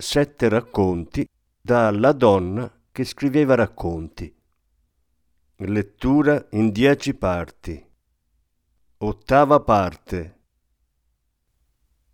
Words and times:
Sette 0.00 0.48
racconti 0.48 1.28
da 1.60 1.90
La 1.90 2.12
donna 2.12 2.72
che 2.92 3.02
scriveva 3.02 3.56
racconti. 3.56 4.32
Lettura 5.56 6.46
in 6.50 6.70
dieci 6.70 7.14
parti. 7.14 7.84
Ottava 8.98 9.58
parte. 9.58 10.38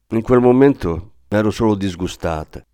In 0.09 0.23
quel 0.23 0.41
momento 0.41 1.17
ero 1.29 1.51
solo 1.51 1.75
disgustata. 1.75 2.65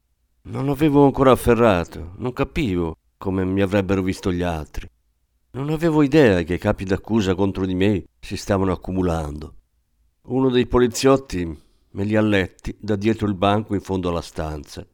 Non 0.43 0.69
avevo 0.69 1.05
ancora 1.05 1.33
afferrato, 1.33 2.13
non 2.19 2.33
capivo 2.33 2.95
come 3.19 3.45
mi 3.45 3.63
avrebbero 3.63 4.03
visto 4.03 4.31
gli 4.31 4.43
altri. 4.43 4.89
Non 5.55 5.71
avevo 5.71 6.03
idea 6.03 6.41
che 6.43 6.55
i 6.55 6.59
capi 6.59 6.85
d'accusa 6.85 7.35
contro 7.35 7.67
di 7.67 7.75
me 7.75 8.05
si 8.21 8.37
stavano 8.37 8.71
accumulando. 8.71 9.55
Uno 10.27 10.51
dei 10.51 10.69
poliziotti 10.69 11.63
me 11.91 12.05
li 12.05 12.15
ha 12.15 12.23
letti 12.23 12.77
da 12.79 12.95
dietro 12.95 13.27
il 13.27 13.35
banco 13.35 13.75
in 13.75 13.81
fondo 13.81 14.09
alla 14.09 14.23
stanza 14.23 14.87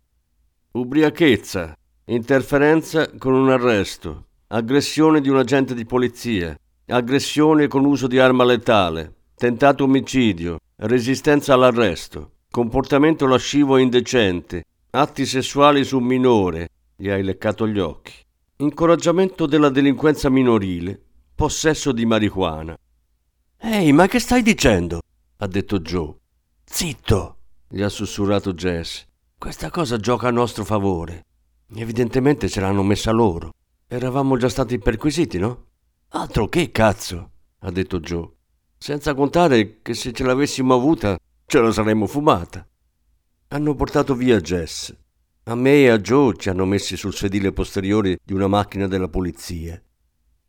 Ubriachezza, 0.76 1.74
interferenza 2.04 3.10
con 3.16 3.32
un 3.32 3.48
arresto, 3.48 4.26
aggressione 4.48 5.22
di 5.22 5.30
un 5.30 5.38
agente 5.38 5.74
di 5.74 5.86
polizia, 5.86 6.54
aggressione 6.88 7.66
con 7.66 7.86
uso 7.86 8.06
di 8.06 8.18
arma 8.18 8.44
letale, 8.44 9.14
tentato 9.34 9.84
omicidio, 9.84 10.58
resistenza 10.80 11.54
all'arresto, 11.54 12.32
comportamento 12.50 13.26
lascivo 13.26 13.78
e 13.78 13.80
indecente, 13.80 14.64
atti 14.90 15.24
sessuali 15.24 15.82
su 15.82 15.96
un 15.96 16.04
minore, 16.04 16.68
gli 16.94 17.08
hai 17.08 17.22
leccato 17.22 17.66
gli 17.66 17.78
occhi, 17.78 18.12
incoraggiamento 18.58 19.46
della 19.46 19.70
delinquenza 19.70 20.28
minorile, 20.28 21.00
possesso 21.34 21.90
di 21.90 22.04
marijuana. 22.04 22.76
Ehi, 23.62 23.92
ma 23.92 24.06
che 24.08 24.18
stai 24.18 24.42
dicendo? 24.42 25.00
ha 25.38 25.46
detto 25.46 25.78
Joe. 25.78 26.14
Zitto, 26.66 27.36
gli 27.66 27.80
ha 27.80 27.88
sussurrato 27.88 28.52
Jess. 28.52 29.05
Questa 29.38 29.70
cosa 29.70 29.98
gioca 29.98 30.28
a 30.28 30.30
nostro 30.30 30.64
favore. 30.64 31.26
Evidentemente 31.74 32.48
ce 32.48 32.60
l'hanno 32.60 32.82
messa 32.82 33.12
loro. 33.12 33.52
Eravamo 33.86 34.38
già 34.38 34.48
stati 34.48 34.78
perquisiti, 34.78 35.38
no? 35.38 35.66
Altro 36.08 36.48
che 36.48 36.72
cazzo, 36.72 37.30
ha 37.58 37.70
detto 37.70 38.00
Joe. 38.00 38.30
Senza 38.78 39.14
contare 39.14 39.82
che 39.82 39.92
se 39.92 40.12
ce 40.12 40.24
l'avessimo 40.24 40.74
avuta, 40.74 41.18
ce 41.44 41.60
la 41.60 41.70
saremmo 41.70 42.06
fumata. 42.06 42.66
Hanno 43.48 43.74
portato 43.74 44.14
via 44.14 44.40
Jess. 44.40 44.92
A 45.44 45.54
me 45.54 45.82
e 45.82 45.90
a 45.90 45.98
Joe 45.98 46.34
ci 46.36 46.48
hanno 46.48 46.64
messi 46.64 46.96
sul 46.96 47.14
sedile 47.14 47.52
posteriore 47.52 48.18
di 48.24 48.32
una 48.32 48.48
macchina 48.48 48.88
della 48.88 49.08
polizia. 49.08 49.80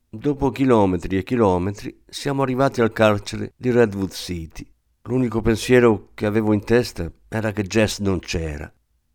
Dopo 0.10 0.50
chilometri 0.50 1.18
e 1.18 1.24
chilometri 1.24 2.04
siamo 2.08 2.42
arrivati 2.42 2.80
al 2.80 2.94
carcere 2.94 3.54
di 3.58 3.70
Redwood 3.70 4.12
City. 4.12 4.66
L'unico 5.04 5.42
pensiero 5.42 6.10
che 6.14 6.26
avevo 6.26 6.54
in 6.54 6.64
testa 6.64 7.12
era 7.28 7.52
che 7.52 7.64
Jess 7.64 8.00
non 8.00 8.20
c'era. 8.20 8.72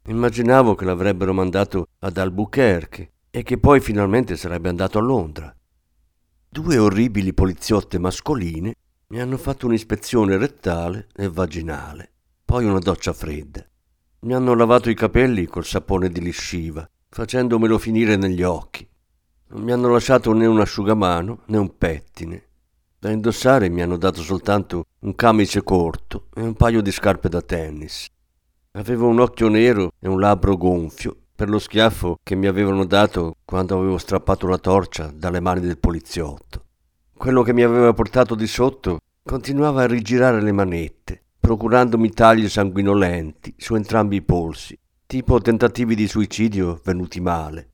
Immaginavo 0.07 0.75
che 0.75 0.85
l'avrebbero 0.85 1.33
mandato 1.33 1.87
ad 2.01 2.17
Albuquerque 2.17 3.13
e 3.31 3.45
che 3.45 3.59
poi 3.59 3.79
finalmente 3.79 4.37
sarebbe 4.37 4.69
andato 4.69 4.99
a 4.99 5.03
Londra. 5.03 5.55
Due 6.49 6.77
orribili 6.77 7.33
poliziotte 7.33 8.01
mascoline 8.01 8.75
mi 9.09 9.21
hanno 9.21 9.37
fatto 9.37 9.67
un'ispezione 9.67 10.37
rettale 10.37 11.07
e 11.15 11.29
vaginale, 11.29 12.11
poi 12.45 12.65
una 12.65 12.81
doccia 12.81 13.13
fredda. 13.13 13.65
Mi 14.21 14.35
hanno 14.35 14.55
lavato 14.55 14.91
i 14.91 14.95
capelli 14.95 15.47
col 15.47 15.65
sapone 15.65 16.09
di 16.09 16.21
lisciva, 16.21 16.89
facendomelo 17.09 17.79
finire 17.79 18.17
negli 18.17 18.43
occhi. 18.43 18.89
Non 19.51 19.63
mi 19.63 19.71
hanno 19.71 19.89
lasciato 19.89 20.33
né 20.33 20.47
un 20.47 20.59
asciugamano 20.59 21.43
né 21.47 21.59
un 21.59 21.77
pettine. 21.79 22.49
Da 22.99 23.11
indossare 23.11 23.69
mi 23.69 23.83
hanno 23.83 23.99
dato 23.99 24.21
soltanto 24.21 24.85
un 25.01 25.15
camice 25.15 25.63
corto 25.63 26.27
e 26.35 26.41
un 26.41 26.55
paio 26.55 26.83
di 26.83 26.91
scarpe 26.91 27.29
da 27.29 27.41
tennis. 27.41 28.09
Avevo 28.75 29.07
un 29.07 29.21
occhio 29.21 29.49
nero 29.49 29.93
e 30.01 30.09
un 30.09 30.19
labbro 30.19 30.57
gonfio 30.57 31.15
per 31.37 31.51
lo 31.51 31.59
schiaffo 31.59 32.19
che 32.23 32.35
mi 32.35 32.47
avevano 32.47 32.87
dato 32.87 33.35
quando 33.45 33.77
avevo 33.77 33.99
strappato 33.99 34.47
la 34.47 34.57
torcia 34.57 35.13
dalle 35.15 35.41
mani 35.41 35.61
del 35.61 35.77
poliziotto. 35.77 36.65
Quello 37.13 37.43
che 37.43 37.53
mi 37.53 37.63
aveva 37.63 37.93
portato 37.93 38.35
di 38.35 38.47
sotto 38.47 39.01
continuava 39.23 39.83
a 39.83 39.87
rigirare 39.87 40.41
le 40.41 40.53
manette, 40.53 41.23
procurandomi 41.39 42.13
tagli 42.13 42.49
sanguinolenti 42.49 43.53
su 43.59 43.75
entrambi 43.75 44.17
i 44.17 44.23
polsi, 44.23 44.79
tipo 45.05 45.39
tentativi 45.39 45.95
di 45.95 46.09
suicidio 46.09 46.81
venuti 46.83 47.21
male. 47.21 47.73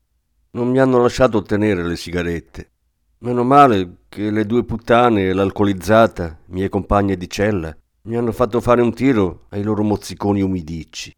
Non 0.51 0.67
mi 0.67 0.79
hanno 0.79 1.01
lasciato 1.01 1.37
ottenere 1.37 1.81
le 1.81 1.95
sigarette. 1.95 2.71
Meno 3.19 3.45
male 3.45 3.99
che 4.09 4.29
le 4.31 4.45
due 4.45 4.65
puttane 4.65 5.29
e 5.29 5.33
l'alcolizzata, 5.33 6.39
mie 6.47 6.67
compagne 6.67 7.15
di 7.15 7.29
cella, 7.29 7.73
mi 8.09 8.17
hanno 8.17 8.31
fatto 8.31 8.59
fare 8.59 8.81
un 8.81 8.91
tiro 8.91 9.45
ai 9.49 9.61
loro 9.61 9.83
mozziconi 9.83 10.41
umidicci. 10.41 11.15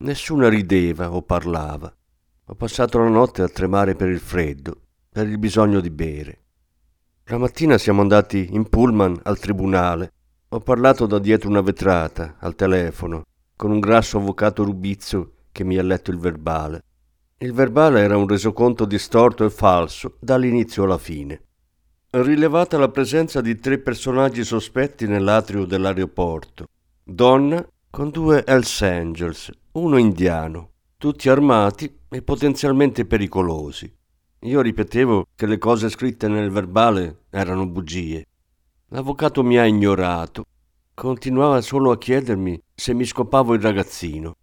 Nessuna 0.00 0.50
rideva 0.50 1.14
o 1.14 1.22
parlava. 1.22 1.90
Ho 2.48 2.54
passato 2.54 2.98
la 2.98 3.08
notte 3.08 3.40
a 3.40 3.48
tremare 3.48 3.94
per 3.94 4.10
il 4.10 4.18
freddo, 4.18 4.82
per 5.08 5.26
il 5.26 5.38
bisogno 5.38 5.80
di 5.80 5.88
bere. 5.88 6.40
La 7.24 7.38
mattina 7.38 7.78
siamo 7.78 8.02
andati 8.02 8.48
in 8.50 8.68
pullman 8.68 9.18
al 9.22 9.38
tribunale. 9.38 10.12
Ho 10.50 10.60
parlato 10.60 11.06
da 11.06 11.18
dietro 11.18 11.48
una 11.48 11.62
vetrata, 11.62 12.36
al 12.38 12.54
telefono, 12.54 13.24
con 13.56 13.70
un 13.70 13.80
grasso 13.80 14.18
avvocato 14.18 14.62
rubizzo 14.62 15.32
che 15.50 15.64
mi 15.64 15.78
ha 15.78 15.82
letto 15.82 16.10
il 16.10 16.18
verbale. 16.18 16.82
Il 17.38 17.54
verbale 17.54 18.00
era 18.00 18.18
un 18.18 18.28
resoconto 18.28 18.84
distorto 18.84 19.42
e 19.42 19.48
falso 19.48 20.18
dall'inizio 20.20 20.84
alla 20.84 20.98
fine 20.98 21.45
rilevata 22.10 22.78
la 22.78 22.88
presenza 22.88 23.40
di 23.40 23.56
tre 23.56 23.78
personaggi 23.78 24.44
sospetti 24.44 25.06
nell'atrio 25.06 25.64
dell'aeroporto. 25.64 26.66
Donna 27.02 27.66
con 27.90 28.10
due 28.10 28.44
Hells 28.44 28.82
Angels, 28.82 29.50
uno 29.72 29.96
indiano, 29.96 30.70
tutti 30.96 31.28
armati 31.28 32.00
e 32.08 32.22
potenzialmente 32.22 33.04
pericolosi. 33.06 33.92
Io 34.40 34.60
ripetevo 34.60 35.28
che 35.34 35.46
le 35.46 35.58
cose 35.58 35.88
scritte 35.88 36.28
nel 36.28 36.50
verbale 36.50 37.24
erano 37.30 37.66
bugie. 37.66 38.26
L'avvocato 38.88 39.42
mi 39.42 39.58
ha 39.58 39.66
ignorato. 39.66 40.44
Continuava 40.94 41.60
solo 41.60 41.90
a 41.90 41.98
chiedermi 41.98 42.62
se 42.74 42.94
mi 42.94 43.04
scopavo 43.04 43.54
il 43.54 43.60
ragazzino. 43.60 44.36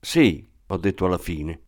Sì, 0.00 0.46
ho 0.66 0.76
detto 0.76 1.06
alla 1.06 1.18
fine, 1.18 1.60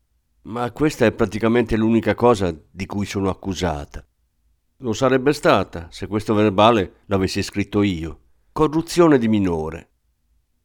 ma 0.42 0.70
questa 0.72 1.06
è 1.06 1.12
praticamente 1.12 1.76
l'unica 1.76 2.14
cosa 2.14 2.54
di 2.70 2.86
cui 2.86 3.06
sono 3.06 3.30
accusata. 3.30 4.04
Lo 4.80 4.92
sarebbe 4.92 5.32
stata 5.32 5.88
se 5.90 6.06
questo 6.06 6.34
verbale 6.34 6.96
l'avessi 7.06 7.42
scritto 7.42 7.80
io. 7.80 8.20
Corruzione 8.52 9.16
di 9.16 9.26
minore. 9.26 9.88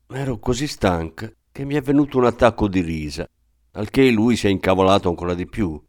Ero 0.08 0.38
così 0.38 0.68
stanca 0.68 1.32
che 1.50 1.64
mi 1.64 1.76
è 1.76 1.82
venuto 1.82 2.18
un 2.18 2.26
attacco 2.26 2.68
di 2.68 2.82
risa, 2.82 3.26
al 3.72 3.90
che 3.90 4.12
lui 4.12 4.36
si 4.36 4.48
è 4.48 4.50
incavolato 4.50 5.08
ancora 5.08 5.34
di 5.34 5.48
più. 5.48 5.82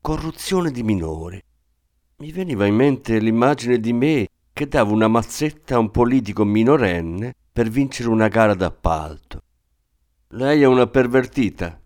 Corruzione 0.00 0.70
di 0.70 0.82
minore. 0.82 1.44
Mi 2.16 2.32
veniva 2.32 2.64
in 2.64 2.76
mente 2.76 3.18
l'immagine 3.18 3.78
di 3.78 3.92
me 3.92 4.26
che 4.50 4.66
dava 4.66 4.92
una 4.92 5.08
mazzetta 5.08 5.74
a 5.74 5.80
un 5.80 5.90
politico 5.90 6.44
minorenne 6.44 7.34
per 7.52 7.68
vincere 7.68 8.08
una 8.08 8.28
gara 8.28 8.54
d'appalto. 8.54 9.42
Lei 10.28 10.62
è 10.62 10.66
una 10.66 10.86
pervertita, 10.86 11.78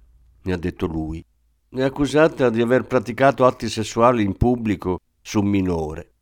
mi 0.43 0.52
ha 0.52 0.56
detto 0.56 0.87
lui. 0.87 1.25
È 1.69 1.82
accusata 1.82 2.49
di 2.49 2.61
aver 2.61 2.87
praticato 2.87 3.44
atti 3.44 3.69
sessuali 3.69 4.22
in 4.22 4.37
pubblico 4.37 5.00
su 5.28 5.42
minore. 5.42 6.12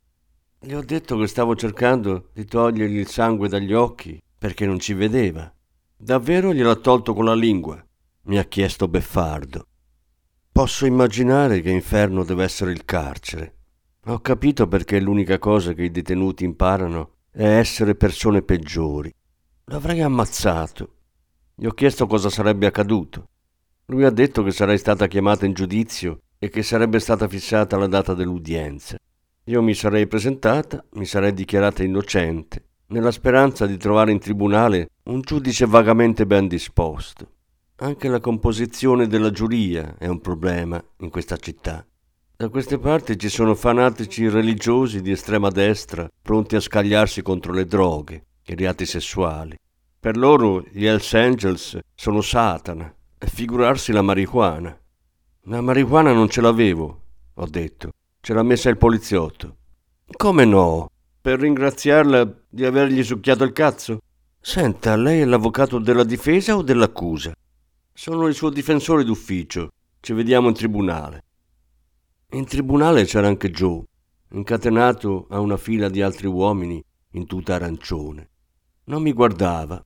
Gli 0.58 0.74
ho 0.74 0.82
detto 0.82 1.16
che 1.16 1.28
stavo 1.28 1.54
cercando 1.54 2.30
di 2.32 2.44
togliergli 2.44 2.96
il 2.96 3.06
sangue 3.06 3.48
dagli 3.48 3.72
occhi 3.72 4.20
perché 4.36 4.66
non 4.66 4.80
ci 4.80 4.94
vedeva. 4.94 5.48
Davvero 5.96 6.52
gliel'ha 6.52 6.74
tolto 6.74 7.14
con 7.14 7.26
la 7.26 7.34
lingua? 7.34 7.80
mi 8.22 8.36
ha 8.36 8.42
chiesto 8.42 8.88
Beffardo. 8.88 9.64
Posso 10.50 10.86
immaginare 10.86 11.60
che 11.60 11.70
inferno 11.70 12.24
deve 12.24 12.42
essere 12.42 12.72
il 12.72 12.84
carcere. 12.84 13.54
Ho 14.06 14.18
capito 14.18 14.66
perché 14.66 14.98
l'unica 14.98 15.38
cosa 15.38 15.72
che 15.72 15.84
i 15.84 15.92
detenuti 15.92 16.42
imparano 16.42 17.18
è 17.30 17.46
essere 17.46 17.94
persone 17.94 18.42
peggiori. 18.42 19.14
L'avrei 19.66 20.00
ammazzato. 20.00 20.94
Gli 21.54 21.66
ho 21.66 21.72
chiesto 21.72 22.08
cosa 22.08 22.28
sarebbe 22.28 22.66
accaduto. 22.66 23.28
Lui 23.86 24.02
ha 24.02 24.10
detto 24.10 24.42
che 24.42 24.50
sarei 24.50 24.78
stata 24.78 25.06
chiamata 25.06 25.46
in 25.46 25.52
giudizio 25.52 26.22
e 26.46 26.48
che 26.48 26.62
sarebbe 26.62 27.00
stata 27.00 27.26
fissata 27.26 27.76
la 27.76 27.88
data 27.88 28.14
dell'udienza. 28.14 28.96
Io 29.46 29.62
mi 29.62 29.75
sarei 29.75 30.06
presentata, 30.06 30.84
mi 30.93 31.04
sarei 31.04 31.34
dichiarata 31.34 31.82
innocente, 31.82 32.62
nella 32.88 33.10
speranza 33.10 33.66
di 33.66 33.76
trovare 33.76 34.12
in 34.12 34.20
tribunale 34.20 34.90
un 35.04 35.22
giudice 35.22 35.66
vagamente 35.66 36.25
ben 36.25 36.46
disposto. 36.46 37.31
Anche 37.78 38.08
la 38.08 38.20
composizione 38.20 39.08
della 39.08 39.32
giuria 39.32 39.96
è 39.98 40.06
un 40.06 40.20
problema 40.20 40.82
in 41.00 41.10
questa 41.10 41.37
città. 41.37 41.84
Da 42.37 42.49
queste 42.49 42.78
parti 42.78 43.19
ci 43.19 43.28
sono 43.28 43.56
fanatici 43.56 44.28
religiosi 44.28 45.02
di 45.02 45.10
estrema 45.10 45.50
destra 45.50 46.08
pronti 46.22 46.54
a 46.54 46.60
scagliarsi 46.60 47.22
contro 47.22 47.52
le 47.52 47.66
droghe, 47.66 48.25
i 48.46 48.54
reati 48.54 48.87
sessuali. 48.87 49.58
Per 49.99 50.16
loro 50.16 50.64
gli 50.70 50.87
Hells 50.87 51.12
Angels 51.14 51.78
sono 51.92 52.20
Satana 52.20 52.94
e 53.19 53.26
figurarsi 53.26 53.90
la 53.90 54.02
marijuana. 54.02 54.78
La 55.48 55.60
marijuana 55.60 56.12
non 56.12 56.28
ce 56.28 56.40
l'avevo, 56.40 57.02
ho 57.34 57.46
detto. 57.46 57.93
Ce 58.20 58.34
l'ha 58.34 58.43
messa 58.43 58.69
il 58.69 58.76
poliziotto. 58.76 59.58
Come 60.16 60.44
no? 60.44 60.90
Per 61.20 61.38
ringraziarla 61.38 62.43
di 62.48 62.64
avergli 62.64 63.04
succhiato 63.04 63.44
il 63.44 63.52
cazzo? 63.52 64.00
Senta, 64.40 64.96
lei 64.96 65.20
è 65.20 65.25
l'avvocato 65.25 65.78
della 65.78 66.02
difesa 66.02 66.56
o 66.56 66.62
dell'accusa? 66.62 67.32
Sono 67.93 68.26
il 68.26 68.34
suo 68.34 68.50
difensore 68.50 69.04
d'ufficio. 69.04 69.70
Ci 70.00 70.12
vediamo 70.14 70.48
in 70.48 70.54
tribunale. 70.54 71.22
In 72.31 72.44
tribunale 72.44 73.04
c'era 73.04 73.28
anche 73.28 73.52
Joe, 73.52 73.84
incatenato 74.32 75.28
a 75.31 75.38
una 75.38 75.56
fila 75.56 75.88
di 75.88 76.02
altri 76.02 76.26
uomini 76.26 76.82
in 77.12 77.25
tuta 77.25 77.54
arancione. 77.54 78.31
Non 78.87 79.00
mi 79.00 79.12
guardava. 79.12 79.81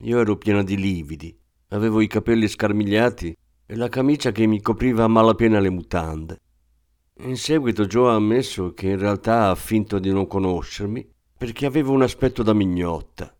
Io 0.00 0.20
ero 0.20 0.36
piena 0.36 0.62
di 0.62 0.76
lividi, 0.76 1.34
avevo 1.68 2.02
i 2.02 2.06
capelli 2.06 2.46
scarmigliati 2.46 3.34
e 3.70 3.76
la 3.76 3.90
camicia 3.90 4.32
che 4.32 4.46
mi 4.46 4.62
copriva 4.62 5.04
a 5.04 5.08
malapena 5.08 5.60
le 5.60 5.68
mutande. 5.68 6.40
In 7.24 7.36
seguito 7.36 7.84
Joe 7.84 8.12
ha 8.12 8.14
ammesso 8.14 8.72
che 8.72 8.88
in 8.88 8.98
realtà 8.98 9.50
ha 9.50 9.54
finto 9.54 9.98
di 9.98 10.10
non 10.10 10.26
conoscermi 10.26 11.06
perché 11.36 11.66
avevo 11.66 11.92
un 11.92 12.00
aspetto 12.00 12.42
da 12.42 12.54
mignotta. 12.54 13.36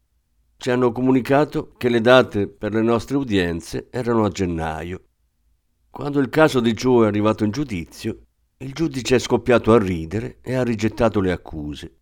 Ci 0.58 0.70
hanno 0.70 0.92
comunicato 0.92 1.72
che 1.78 1.88
le 1.88 2.02
date 2.02 2.46
per 2.46 2.74
le 2.74 2.82
nostre 2.82 3.16
udienze 3.16 3.88
erano 3.90 4.26
a 4.26 4.28
gennaio. 4.28 5.02
Quando 5.88 6.20
il 6.20 6.28
caso 6.28 6.60
di 6.60 6.74
Joe 6.74 7.06
è 7.06 7.08
arrivato 7.08 7.44
in 7.44 7.50
giudizio, 7.50 8.18
il 8.58 8.74
giudice 8.74 9.16
è 9.16 9.18
scoppiato 9.18 9.72
a 9.72 9.78
ridere 9.78 10.40
e 10.42 10.56
ha 10.56 10.62
rigettato 10.62 11.20
le 11.20 11.32
accuse. 11.32 11.96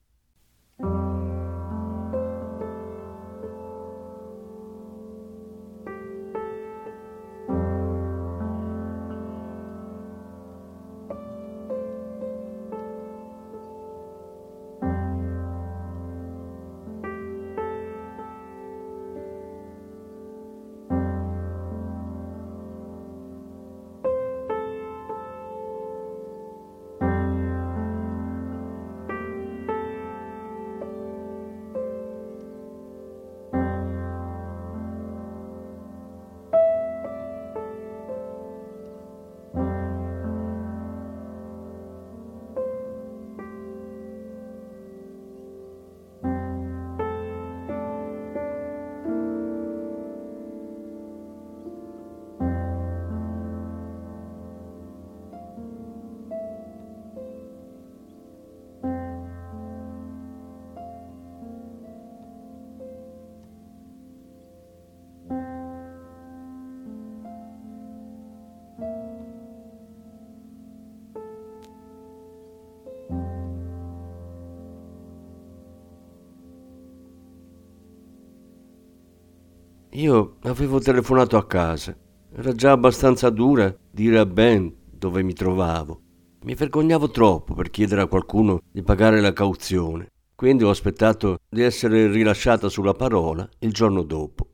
Io 79.97 80.37
avevo 80.43 80.79
telefonato 80.79 81.39
a 81.39 81.47
casa. 81.47 81.97
Era 82.35 82.53
già 82.53 82.73
abbastanza 82.73 83.31
dura 83.31 83.75
dire 83.91 84.19
a 84.19 84.27
Ben 84.27 84.71
dove 84.91 85.23
mi 85.23 85.33
trovavo. 85.33 86.03
Mi 86.43 86.55
vergognavo 86.55 87.11
troppo 87.11 87.55
per 87.55 87.71
chiedere 87.71 88.03
a 88.03 88.07
qualcuno 88.07 88.61
di 88.71 88.83
pagare 88.83 89.23
la 89.23 89.33
cauzione, 89.33 90.11
quindi 90.35 90.65
ho 90.65 90.69
aspettato 90.69 91.39
di 91.49 91.63
essere 91.63 92.09
rilasciata 92.09 92.69
sulla 92.69 92.93
parola 92.93 93.49
il 93.61 93.73
giorno 93.73 94.03
dopo. 94.03 94.51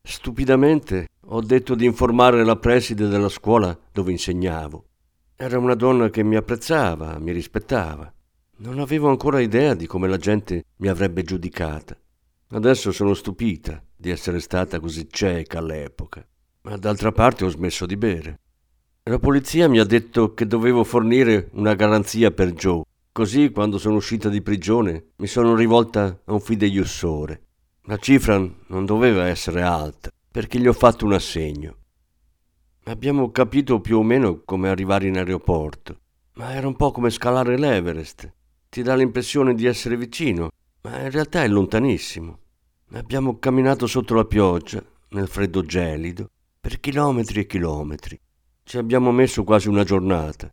Stupidamente 0.00 1.08
ho 1.26 1.40
detto 1.40 1.74
di 1.74 1.86
informare 1.86 2.44
la 2.44 2.56
preside 2.56 3.08
della 3.08 3.28
scuola 3.28 3.76
dove 3.90 4.12
insegnavo. 4.12 4.84
Era 5.34 5.58
una 5.58 5.74
donna 5.74 6.08
che 6.08 6.22
mi 6.22 6.36
apprezzava, 6.36 7.18
mi 7.18 7.32
rispettava. 7.32 8.14
Non 8.58 8.78
avevo 8.78 9.08
ancora 9.08 9.40
idea 9.40 9.74
di 9.74 9.88
come 9.88 10.06
la 10.06 10.18
gente 10.18 10.66
mi 10.76 10.86
avrebbe 10.86 11.24
giudicata. 11.24 11.96
Adesso 12.54 12.92
sono 12.92 13.14
stupita 13.14 13.82
di 13.96 14.10
essere 14.10 14.38
stata 14.38 14.78
così 14.78 15.08
cieca 15.10 15.58
all'epoca, 15.58 16.24
ma 16.62 16.76
d'altra 16.76 17.10
parte 17.10 17.44
ho 17.44 17.48
smesso 17.48 17.84
di 17.84 17.96
bere. 17.96 18.38
La 19.10 19.18
polizia 19.18 19.68
mi 19.68 19.80
ha 19.80 19.84
detto 19.84 20.34
che 20.34 20.46
dovevo 20.46 20.84
fornire 20.84 21.48
una 21.54 21.74
garanzia 21.74 22.30
per 22.30 22.52
Joe, 22.52 22.84
così 23.10 23.50
quando 23.50 23.76
sono 23.76 23.96
uscita 23.96 24.28
di 24.28 24.40
prigione 24.40 25.06
mi 25.16 25.26
sono 25.26 25.56
rivolta 25.56 26.20
a 26.24 26.32
un 26.32 26.38
fideiussore. 26.38 27.42
La 27.86 27.96
cifra 27.96 28.38
non 28.38 28.84
doveva 28.84 29.26
essere 29.26 29.62
alta, 29.62 30.10
perché 30.30 30.60
gli 30.60 30.68
ho 30.68 30.72
fatto 30.72 31.04
un 31.04 31.14
assegno. 31.14 31.76
Abbiamo 32.84 33.32
capito 33.32 33.80
più 33.80 33.98
o 33.98 34.04
meno 34.04 34.42
come 34.44 34.68
arrivare 34.68 35.08
in 35.08 35.16
aeroporto, 35.16 35.98
ma 36.34 36.54
era 36.54 36.68
un 36.68 36.76
po' 36.76 36.92
come 36.92 37.10
scalare 37.10 37.58
l'Everest. 37.58 38.32
Ti 38.68 38.82
dà 38.82 38.94
l'impressione 38.94 39.54
di 39.54 39.66
essere 39.66 39.96
vicino, 39.96 40.50
ma 40.82 41.00
in 41.00 41.10
realtà 41.10 41.42
è 41.42 41.48
lontanissimo. 41.48 42.42
Abbiamo 42.94 43.40
camminato 43.40 43.88
sotto 43.88 44.14
la 44.14 44.24
pioggia, 44.24 44.80
nel 45.10 45.26
freddo 45.26 45.62
gelido, 45.62 46.30
per 46.60 46.78
chilometri 46.78 47.40
e 47.40 47.46
chilometri. 47.46 48.16
Ci 48.62 48.78
abbiamo 48.78 49.10
messo 49.10 49.42
quasi 49.42 49.66
una 49.68 49.82
giornata. 49.82 50.48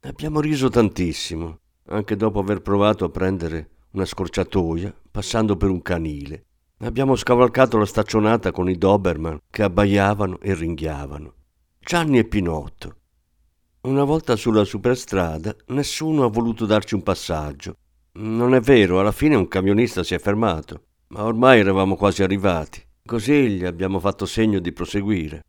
Abbiamo 0.00 0.40
riso 0.40 0.70
tantissimo, 0.70 1.60
anche 1.90 2.16
dopo 2.16 2.40
aver 2.40 2.62
provato 2.62 3.04
a 3.04 3.10
prendere 3.10 3.70
una 3.92 4.04
scorciatoia 4.04 4.92
passando 5.08 5.56
per 5.56 5.70
un 5.70 5.80
canile. 5.80 6.46
Abbiamo 6.78 7.14
scavalcato 7.14 7.78
la 7.78 7.86
staccionata 7.86 8.50
con 8.50 8.68
i 8.68 8.76
Doberman 8.76 9.38
che 9.48 9.62
abbaiavano 9.62 10.40
e 10.40 10.54
ringhiavano. 10.54 11.34
Gianni 11.78 12.18
e 12.18 12.24
Pinotto. 12.24 12.96
Una 13.82 14.02
volta 14.02 14.34
sulla 14.34 14.64
superstrada 14.64 15.54
nessuno 15.68 16.24
ha 16.24 16.28
voluto 16.28 16.66
darci 16.66 16.96
un 16.96 17.04
passaggio. 17.04 17.76
Non 18.14 18.56
è 18.56 18.60
vero, 18.60 18.98
alla 18.98 19.12
fine 19.12 19.36
un 19.36 19.46
camionista 19.46 20.02
si 20.02 20.14
è 20.14 20.18
fermato 20.18 20.82
ma 21.08 21.24
ormai 21.24 21.60
eravamo 21.60 21.96
quasi 21.96 22.22
arrivati. 22.22 22.82
Così 23.04 23.50
gli 23.50 23.64
abbiamo 23.64 24.00
fatto 24.00 24.26
segno 24.26 24.58
di 24.58 24.72
proseguire. 24.72 25.44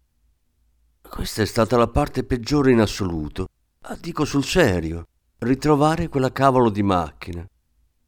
Questa 1.01 1.41
è 1.41 1.45
stata 1.45 1.75
la 1.75 1.87
parte 1.87 2.23
peggiore 2.23 2.71
in 2.71 2.79
assoluto. 2.79 3.47
Ah, 3.81 3.97
dico 3.99 4.25
sul 4.25 4.43
serio, 4.43 5.07
ritrovare 5.39 6.07
quella 6.07 6.31
cavolo 6.31 6.69
di 6.69 6.83
macchina. 6.83 7.45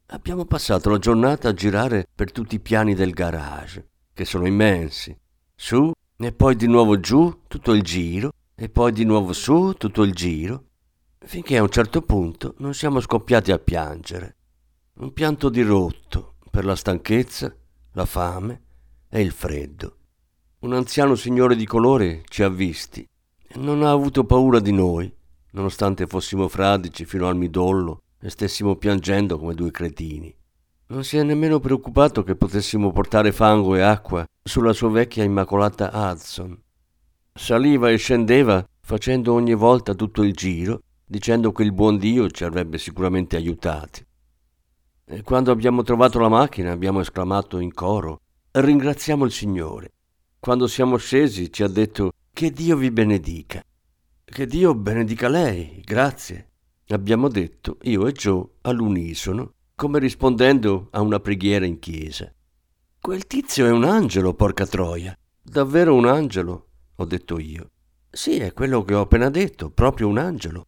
Abbiamo 0.06 0.44
passato 0.44 0.90
la 0.90 0.98
giornata 0.98 1.48
a 1.48 1.54
girare 1.54 2.06
per 2.14 2.32
tutti 2.32 2.54
i 2.54 2.60
piani 2.60 2.94
del 2.94 3.12
garage, 3.12 3.88
che 4.14 4.24
sono 4.24 4.46
immensi. 4.46 5.16
Su 5.54 5.92
e 6.16 6.32
poi 6.32 6.54
di 6.54 6.66
nuovo 6.66 7.00
giù 7.00 7.42
tutto 7.48 7.72
il 7.72 7.82
giro, 7.82 8.30
e 8.54 8.68
poi 8.68 8.92
di 8.92 9.04
nuovo 9.04 9.32
su 9.32 9.74
tutto 9.76 10.02
il 10.02 10.12
giro, 10.12 10.64
finché 11.18 11.56
a 11.56 11.62
un 11.62 11.70
certo 11.70 12.00
punto 12.02 12.54
non 12.58 12.74
siamo 12.74 13.00
scoppiati 13.00 13.50
a 13.50 13.58
piangere. 13.58 14.36
Un 14.94 15.12
pianto 15.12 15.48
di 15.48 15.62
rotto, 15.62 16.31
per 16.52 16.66
la 16.66 16.76
stanchezza, 16.76 17.50
la 17.92 18.04
fame 18.04 18.60
e 19.08 19.22
il 19.22 19.32
freddo. 19.32 19.96
Un 20.58 20.74
anziano 20.74 21.14
signore 21.14 21.56
di 21.56 21.64
colore 21.64 22.24
ci 22.28 22.42
ha 22.42 22.50
visti 22.50 23.08
e 23.48 23.58
non 23.58 23.82
ha 23.82 23.90
avuto 23.90 24.24
paura 24.24 24.60
di 24.60 24.70
noi, 24.70 25.10
nonostante 25.52 26.06
fossimo 26.06 26.48
fradici 26.48 27.06
fino 27.06 27.26
al 27.26 27.36
midollo 27.36 28.02
e 28.20 28.28
stessimo 28.28 28.76
piangendo 28.76 29.38
come 29.38 29.54
due 29.54 29.70
cretini. 29.70 30.36
Non 30.88 31.04
si 31.04 31.16
è 31.16 31.22
nemmeno 31.22 31.58
preoccupato 31.58 32.22
che 32.22 32.36
potessimo 32.36 32.92
portare 32.92 33.32
fango 33.32 33.74
e 33.74 33.80
acqua 33.80 34.22
sulla 34.42 34.74
sua 34.74 34.90
vecchia 34.90 35.24
immacolata 35.24 35.90
Hudson. 35.94 36.60
Saliva 37.32 37.88
e 37.88 37.96
scendeva 37.96 38.62
facendo 38.82 39.32
ogni 39.32 39.54
volta 39.54 39.94
tutto 39.94 40.22
il 40.22 40.34
giro, 40.34 40.82
dicendo 41.06 41.50
che 41.52 41.62
il 41.62 41.72
buon 41.72 41.96
Dio 41.96 42.28
ci 42.28 42.44
avrebbe 42.44 42.76
sicuramente 42.76 43.36
aiutati. 43.36 44.04
E 45.04 45.22
quando 45.22 45.50
abbiamo 45.50 45.82
trovato 45.82 46.18
la 46.18 46.28
macchina 46.28 46.72
abbiamo 46.72 47.00
esclamato 47.00 47.58
in 47.58 47.72
coro 47.72 48.20
Ringraziamo 48.54 49.24
il 49.24 49.32
Signore. 49.32 49.92
Quando 50.38 50.66
siamo 50.66 50.98
scesi 50.98 51.50
ci 51.50 51.62
ha 51.62 51.68
detto 51.68 52.12
che 52.34 52.50
Dio 52.50 52.76
vi 52.76 52.90
benedica. 52.90 53.64
Che 54.22 54.46
Dio 54.46 54.74
benedica 54.74 55.28
lei, 55.28 55.80
grazie. 55.82 56.50
Abbiamo 56.88 57.28
detto, 57.28 57.78
io 57.84 58.06
e 58.06 58.12
Joe, 58.12 58.46
all'unisono, 58.60 59.54
come 59.74 59.98
rispondendo 59.98 60.88
a 60.90 61.00
una 61.00 61.18
preghiera 61.18 61.64
in 61.64 61.78
chiesa. 61.78 62.30
Quel 63.00 63.26
tizio 63.26 63.64
è 63.64 63.70
un 63.70 63.84
angelo, 63.84 64.34
porca 64.34 64.66
troia. 64.66 65.16
Davvero 65.40 65.94
un 65.94 66.06
angelo, 66.06 66.66
ho 66.94 67.04
detto 67.06 67.38
io. 67.38 67.70
Sì, 68.10 68.36
è 68.36 68.52
quello 68.52 68.84
che 68.84 68.92
ho 68.92 69.00
appena 69.00 69.30
detto, 69.30 69.70
proprio 69.70 70.08
un 70.08 70.18
angelo. 70.18 70.66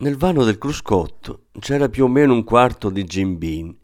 Nel 0.00 0.16
vano 0.16 0.44
del 0.44 0.58
cruscotto 0.58 1.46
c'era 1.58 1.88
più 1.88 2.04
o 2.04 2.08
meno 2.08 2.32
un 2.32 2.44
quarto 2.44 2.88
di 2.88 3.02
Jim 3.02 3.36
Bean. 3.36 3.76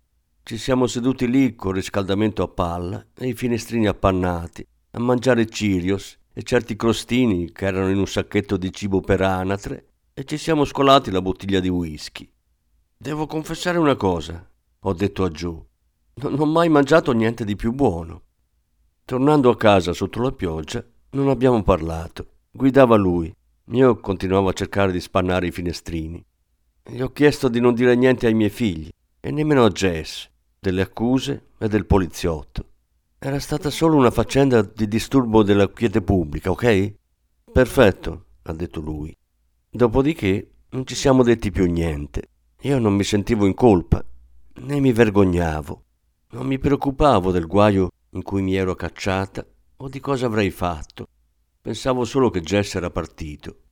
Ci 0.45 0.57
siamo 0.59 0.87
seduti 0.87 1.29
lì 1.29 1.57
col 1.57 1.75
riscaldamento 1.75 2.45
a 2.45 2.47
palla 2.47 3.05
e 3.17 3.27
i 3.27 3.35
finestrini 3.35 3.89
appannati 3.89 4.65
a 4.93 5.01
mangiare 5.01 5.49
Cirios 5.49 6.17
e 6.33 6.45
certi 6.45 6.77
crostini 6.77 7.51
che 7.51 7.67
erano 7.67 7.91
in 7.91 7.99
un 7.99 8.07
sacchetto 8.07 8.57
di 8.57 8.73
cibo 8.73 9.01
per 9.01 9.23
anatre 9.23 9.87
e 10.15 10.23
ci 10.23 10.37
siamo 10.37 10.65
scolati 10.65 11.11
la 11.11 11.21
bottiglia 11.21 11.59
di 11.59 11.69
whisky. 11.69 12.31
Devo 12.97 13.27
confessare 13.27 13.79
una 13.79 13.97
cosa, 13.97 14.49
ho 14.79 14.93
detto 14.93 15.25
a 15.25 15.31
Joe. 15.31 15.65
Non 16.15 16.39
ho 16.39 16.47
mai 16.47 16.69
mangiato 16.69 17.11
niente 17.11 17.45
di 17.45 17.57
più 17.57 17.73
buono. 17.73 18.23
Tornando 19.05 19.51
a 19.51 19.57
casa 19.57 19.93
sotto 19.93 20.23
la 20.23 20.31
pioggia, 20.31 20.81
non 21.11 21.29
abbiamo 21.29 21.61
parlato. 21.65 22.29
Guidava 22.53 22.95
lui 22.95 23.35
io 23.69 23.99
continuavo 23.99 24.49
a 24.49 24.53
cercare 24.53 24.93
di 24.93 25.01
spannare 25.01 25.47
i 25.47 25.51
finestrini. 25.51 26.23
Gli 26.87 27.01
ho 27.01 27.11
chiesto 27.13 27.49
di 27.49 27.61
non 27.61 27.75
dire 27.75 27.95
niente 27.95 28.27
ai 28.27 28.35
miei 28.35 28.51
figli 28.51 28.91
e 29.21 29.31
nemmeno 29.31 29.65
a 29.65 29.71
Jess 29.71 30.29
delle 30.59 30.83
accuse 30.83 31.53
e 31.59 31.69
del 31.69 31.87
poliziotto. 31.87 32.69
Era 33.19 33.39
stata 33.39 33.71
solo 33.71 33.97
una 33.97 34.11
faccenda 34.11 34.61
di 34.61 34.87
disturbo 34.87 35.43
della 35.43 35.69
quiete 35.69 36.03
pubblica, 36.03 36.51
ok? 36.51 36.95
Perfetto, 37.51 38.25
ha 38.43 38.53
detto 38.53 38.81
lui. 38.81 39.17
Dopodiché 39.71 40.51
non 40.71 40.87
ci 40.87 40.95
siamo 40.95 41.23
detti 41.23 41.51
più 41.51 41.65
niente. 41.65 42.29
Io 42.63 42.79
non 42.79 42.95
mi 42.95 43.05
sentivo 43.05 43.47
in 43.47 43.55
colpa, 43.55 44.05
né 44.57 44.79
mi 44.81 44.93
vergognavo. 44.93 45.85
Non 46.33 46.47
mi 46.47 46.59
preoccupavo 46.59 47.31
del 47.31 47.47
guaio 47.47 47.91
in 48.11 48.23
cui 48.23 48.43
mi 48.43 48.57
ero 48.57 48.75
cacciata 48.75 49.45
o 49.77 49.89
di 49.89 50.01
cosa 50.01 50.27
avrei 50.27 50.51
fatto. 50.51 51.07
Pensavo 51.65 52.05
solo 52.05 52.29
che 52.29 52.43
Jess 52.43 52.75
era 52.75 52.91
partito. 52.91 53.64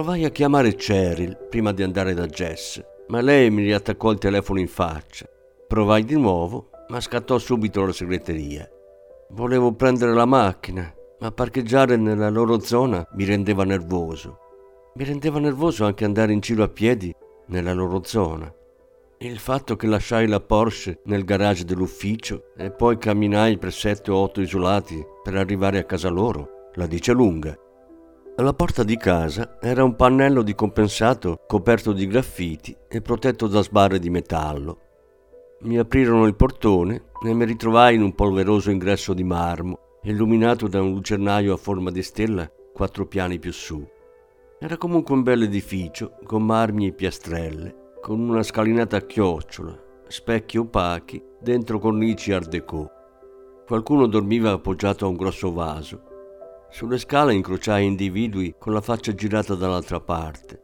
Provai 0.00 0.24
a 0.24 0.30
chiamare 0.30 0.76
Cheryl 0.76 1.36
prima 1.50 1.72
di 1.72 1.82
andare 1.82 2.14
da 2.14 2.26
Jess, 2.26 2.82
ma 3.08 3.20
lei 3.20 3.50
mi 3.50 3.64
riattaccò 3.64 4.10
il 4.12 4.16
telefono 4.16 4.58
in 4.58 4.66
faccia. 4.66 5.26
Provai 5.68 6.06
di 6.06 6.14
nuovo, 6.14 6.70
ma 6.88 7.02
scattò 7.02 7.36
subito 7.36 7.84
la 7.84 7.92
segreteria. 7.92 8.66
Volevo 9.32 9.74
prendere 9.74 10.14
la 10.14 10.24
macchina, 10.24 10.90
ma 11.18 11.30
parcheggiare 11.32 11.96
nella 11.96 12.30
loro 12.30 12.60
zona 12.60 13.06
mi 13.12 13.26
rendeva 13.26 13.64
nervoso. 13.64 14.38
Mi 14.94 15.04
rendeva 15.04 15.38
nervoso 15.38 15.84
anche 15.84 16.06
andare 16.06 16.32
in 16.32 16.40
giro 16.40 16.62
a 16.62 16.68
piedi 16.68 17.14
nella 17.48 17.74
loro 17.74 18.00
zona. 18.02 18.50
Il 19.18 19.38
fatto 19.38 19.76
che 19.76 19.86
lasciai 19.86 20.26
la 20.26 20.40
Porsche 20.40 21.02
nel 21.04 21.26
garage 21.26 21.66
dell'ufficio 21.66 22.54
e 22.56 22.70
poi 22.70 22.96
camminai 22.96 23.58
per 23.58 23.70
sette 23.70 24.10
o 24.10 24.16
otto 24.16 24.40
isolati 24.40 24.98
per 25.22 25.36
arrivare 25.36 25.76
a 25.76 25.84
casa 25.84 26.08
loro 26.08 26.70
la 26.76 26.86
dice 26.86 27.12
lunga. 27.12 27.54
Alla 28.40 28.54
porta 28.54 28.84
di 28.84 28.96
casa 28.96 29.58
era 29.60 29.84
un 29.84 29.96
pannello 29.96 30.40
di 30.40 30.54
compensato 30.54 31.40
coperto 31.46 31.92
di 31.92 32.06
graffiti 32.06 32.74
e 32.88 33.02
protetto 33.02 33.46
da 33.46 33.60
sbarre 33.60 33.98
di 33.98 34.08
metallo. 34.08 34.78
Mi 35.64 35.76
aprirono 35.76 36.24
il 36.24 36.34
portone 36.34 37.10
e 37.22 37.34
mi 37.34 37.44
ritrovai 37.44 37.96
in 37.96 38.02
un 38.02 38.14
polveroso 38.14 38.70
ingresso 38.70 39.12
di 39.12 39.24
marmo, 39.24 39.98
illuminato 40.04 40.68
da 40.68 40.80
un 40.80 40.94
lucernaio 40.94 41.52
a 41.52 41.58
forma 41.58 41.90
di 41.90 42.02
stella 42.02 42.50
quattro 42.72 43.06
piani 43.06 43.38
più 43.38 43.52
su. 43.52 43.86
Era 44.58 44.78
comunque 44.78 45.14
un 45.14 45.22
bel 45.22 45.42
edificio 45.42 46.16
con 46.24 46.42
marmi 46.42 46.86
e 46.86 46.92
piastrelle, 46.92 47.98
con 48.00 48.20
una 48.20 48.42
scalinata 48.42 48.96
a 48.96 49.02
chiocciola, 49.02 49.78
specchi 50.08 50.56
opachi, 50.56 51.22
dentro 51.38 51.78
cornici 51.78 52.32
art 52.32 52.48
déco. 52.48 52.90
Qualcuno 53.66 54.06
dormiva 54.06 54.52
appoggiato 54.52 55.04
a 55.04 55.08
un 55.08 55.16
grosso 55.16 55.52
vaso 55.52 56.08
sulle 56.70 56.98
scale 56.98 57.34
incrociai 57.34 57.84
individui 57.84 58.54
con 58.58 58.72
la 58.72 58.80
faccia 58.80 59.12
girata 59.12 59.54
dall'altra 59.54 60.00
parte, 60.00 60.62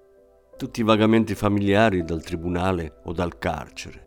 tutti 0.57 0.83
vagamente 0.83 1.35
familiari 1.35 2.05
dal 2.05 2.23
tribunale 2.23 3.01
o 3.05 3.13
dal 3.13 3.39
carcere. 3.39 4.05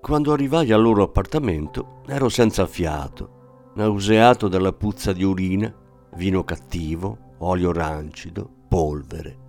Quando 0.00 0.32
arrivai 0.32 0.70
al 0.72 0.82
loro 0.82 1.02
appartamento 1.02 2.02
ero 2.06 2.28
senza 2.28 2.66
fiato, 2.66 3.70
nauseato 3.74 4.46
dalla 4.46 4.72
puzza 4.72 5.12
di 5.12 5.24
urina, 5.24 5.74
vino 6.14 6.44
cattivo, 6.44 7.34
olio 7.38 7.72
rancido, 7.72 8.48
polvere. 8.68 9.44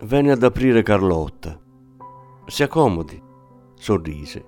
Venne 0.00 0.32
ad 0.32 0.42
aprire 0.42 0.82
Carlotta. 0.82 1.58
Si 2.46 2.62
accomodi, 2.62 3.22
sorrise. 3.74 4.44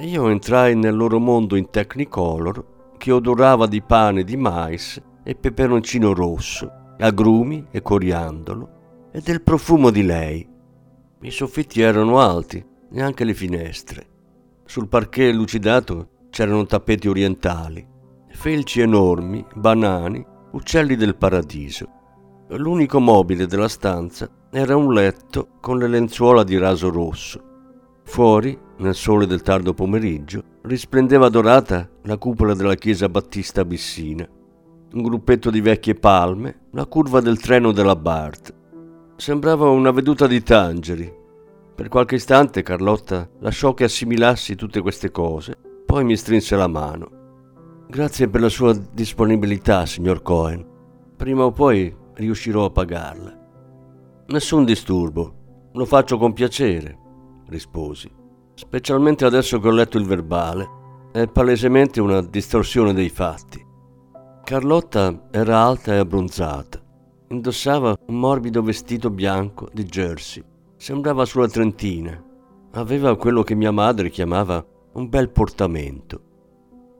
Io 0.00 0.28
entrai 0.28 0.76
nel 0.76 0.96
loro 0.96 1.18
mondo 1.18 1.56
in 1.56 1.68
Technicolor 1.68 2.64
che 2.96 3.12
odorava 3.12 3.66
di 3.66 3.82
pane 3.82 4.24
di 4.24 4.36
mais 4.36 5.02
e 5.30 5.36
peperoncino 5.36 6.12
rosso, 6.12 6.68
agrumi 6.98 7.64
e 7.70 7.82
coriandolo 7.82 9.10
e 9.12 9.20
del 9.20 9.42
profumo 9.42 9.90
di 9.90 10.02
lei. 10.02 10.44
I 11.20 11.30
soffitti 11.30 11.80
erano 11.80 12.18
alti 12.18 12.60
e 12.90 13.00
anche 13.00 13.22
le 13.22 13.32
finestre. 13.32 14.08
Sul 14.64 14.88
parquet 14.88 15.32
lucidato 15.32 16.26
c'erano 16.30 16.66
tappeti 16.66 17.06
orientali, 17.06 17.86
felci 18.30 18.80
enormi, 18.80 19.46
banani, 19.54 20.26
uccelli 20.50 20.96
del 20.96 21.14
paradiso. 21.14 21.88
L'unico 22.48 22.98
mobile 22.98 23.46
della 23.46 23.68
stanza 23.68 24.28
era 24.50 24.74
un 24.74 24.92
letto 24.92 25.50
con 25.60 25.78
le 25.78 25.86
lenzuola 25.86 26.42
di 26.42 26.58
raso 26.58 26.90
rosso. 26.90 27.40
Fuori, 28.02 28.58
nel 28.78 28.96
sole 28.96 29.28
del 29.28 29.42
tardo 29.42 29.74
pomeriggio, 29.74 30.42
risplendeva 30.62 31.28
dorata 31.28 31.88
la 32.02 32.18
cupola 32.18 32.54
della 32.54 32.74
chiesa 32.74 33.08
battista 33.08 33.60
abissina 33.60 34.28
un 34.92 35.02
gruppetto 35.02 35.50
di 35.50 35.60
vecchie 35.60 35.94
palme, 35.94 36.66
la 36.72 36.86
curva 36.86 37.20
del 37.20 37.40
treno 37.40 37.72
della 37.72 37.96
Bart. 37.96 38.54
Sembrava 39.16 39.68
una 39.68 39.90
veduta 39.90 40.26
di 40.26 40.42
tangeri. 40.42 41.12
Per 41.74 41.88
qualche 41.88 42.16
istante 42.16 42.62
Carlotta 42.62 43.28
lasciò 43.40 43.74
che 43.74 43.84
assimilassi 43.84 44.54
tutte 44.54 44.80
queste 44.80 45.10
cose, 45.10 45.56
Poi 45.90 46.04
mi 46.04 46.16
strinse 46.16 46.54
la 46.54 46.68
mano. 46.68 47.10
Grazie 47.88 48.28
per 48.28 48.40
la 48.40 48.48
sua 48.48 48.72
disponibilità, 48.92 49.86
signor 49.86 50.22
Cohen. 50.22 50.64
Prima 51.16 51.44
o 51.44 51.50
poi 51.50 51.92
riuscirò 52.14 52.66
a 52.66 52.70
pagarla. 52.70 53.36
Nessun 54.28 54.64
disturbo, 54.64 55.70
lo 55.72 55.84
faccio 55.84 56.16
con 56.16 56.32
piacere, 56.32 56.96
risposi. 57.48 58.08
Specialmente 58.54 59.24
adesso 59.24 59.58
che 59.58 59.66
ho 59.66 59.72
letto 59.72 59.98
il 59.98 60.06
verbale. 60.06 60.68
È 61.10 61.26
palesemente 61.26 62.00
una 62.00 62.20
distorsione 62.22 62.92
dei 62.92 63.08
fatti. 63.08 63.66
Carlotta 64.50 65.28
era 65.30 65.60
alta 65.60 65.94
e 65.94 65.98
abbronzata. 65.98 66.82
Indossava 67.28 67.96
un 68.08 68.18
morbido 68.18 68.62
vestito 68.62 69.08
bianco 69.08 69.68
di 69.72 69.84
jersey. 69.84 70.42
Sembrava 70.76 71.24
sulla 71.24 71.46
trentina. 71.46 72.20
Aveva 72.72 73.16
quello 73.16 73.44
che 73.44 73.54
mia 73.54 73.70
madre 73.70 74.10
chiamava 74.10 74.66
un 74.94 75.08
bel 75.08 75.30
portamento. 75.30 76.22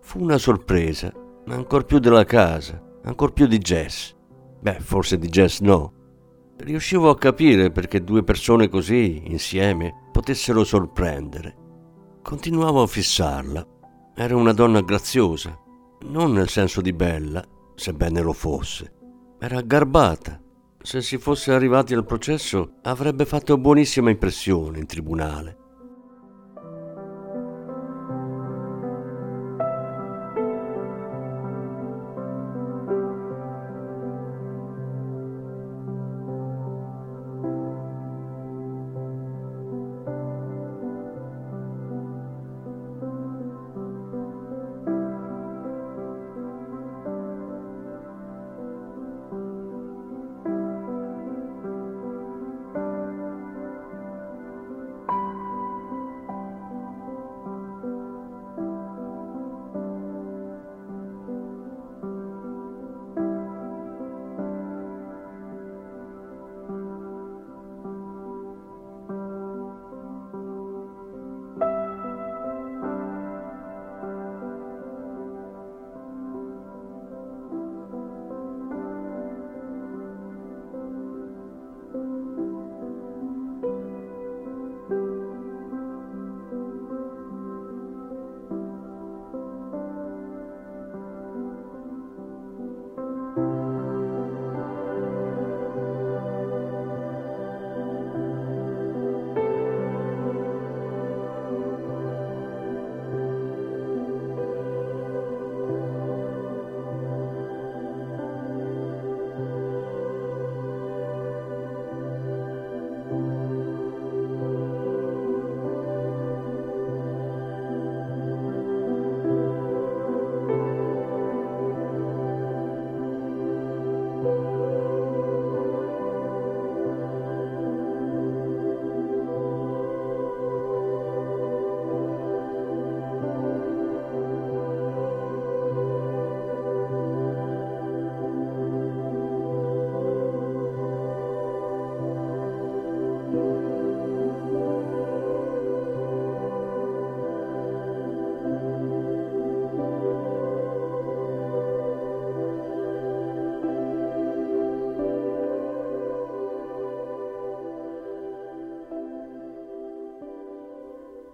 Fu 0.01 0.23
una 0.23 0.39
sorpresa, 0.39 1.13
ma 1.47 1.57
ancor 1.57 1.87
più 1.87 1.99
della 1.99 2.23
casa, 2.23 2.81
ancor 3.03 3.33
più 3.33 3.49
di 3.49 3.59
Jess. 3.59 4.15
Beh, 4.61 4.79
forse 4.79 5.19
di 5.19 5.27
Jess 5.27 5.59
no. 5.59 5.93
Riuscivo 6.57 7.11
a 7.11 7.19
capire 7.19 7.73
perché 7.73 8.05
due 8.05 8.23
persone 8.23 8.69
così, 8.69 9.25
insieme, 9.25 10.09
potessero 10.13 10.63
sorprendere. 10.63 11.57
Continuavo 12.23 12.83
a 12.83 12.87
fissarla. 12.87 13.67
Era 14.15 14.37
una 14.37 14.53
donna 14.53 14.83
graziosa, 14.83 15.59
non 16.05 16.33
nel 16.33 16.49
senso 16.49 16.81
di 16.81 16.93
bella, 16.93 17.45
sebbene 17.75 18.21
lo 18.21 18.33
fosse. 18.33 18.93
Era 19.39 19.61
garbata. 19.61 20.41
Se 20.83 21.03
si 21.03 21.19
fosse 21.19 21.53
arrivati 21.53 21.95
al 21.95 22.07
processo 22.07 22.77
avrebbe 22.83 23.27
fatto 23.27 23.59
buonissima 23.59 24.11
impressione 24.11 24.79
in 24.79 24.87
tribunale. 24.87 25.60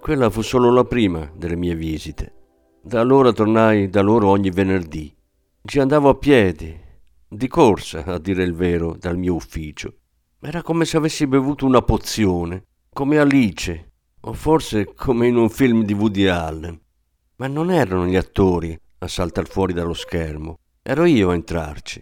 Quella 0.07 0.31
fu 0.31 0.41
solo 0.41 0.71
la 0.71 0.85
prima 0.85 1.29
delle 1.35 1.57
mie 1.57 1.75
visite. 1.75 2.33
Da 2.81 3.01
allora 3.01 3.33
tornai 3.33 3.89
da 3.89 4.03
loro 4.03 4.29
ogni 4.29 4.51
venerdì. 4.51 5.13
Ci 5.65 5.81
andavo 5.81 6.11
a 6.11 6.15
piedi, 6.15 6.81
di 7.27 7.49
corsa, 7.49 8.05
a 8.05 8.19
dire 8.21 8.45
il 8.45 8.55
vero, 8.55 8.95
dal 8.97 9.19
mio 9.19 9.35
ufficio. 9.35 9.95
Era 10.41 10.63
come 10.63 10.85
se 10.85 10.97
avessi 10.97 11.27
bevuto 11.27 11.67
una 11.67 11.83
pozione, 11.83 12.67
come 12.93 13.19
Alice, 13.19 13.91
o 14.21 14.33
forse 14.33 14.95
come 14.95 15.27
in 15.27 15.35
un 15.35 15.51
film 15.51 15.83
di 15.83 15.93
Woody 15.93 16.27
Allen. 16.27 16.81
Ma 17.39 17.49
non 17.49 17.73
erano 17.73 18.07
gli 18.07 18.15
attori 18.15 18.81
a 18.99 19.09
saltar 19.09 19.49
fuori 19.49 19.73
dallo 19.73 19.93
schermo, 19.93 20.61
ero 20.83 21.05
io 21.05 21.31
a 21.31 21.35
entrarci. 21.35 22.01